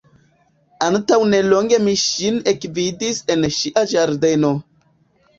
[0.85, 4.51] Antaŭnelonge mi ŝin ekvidis en ŝia ĝardeno.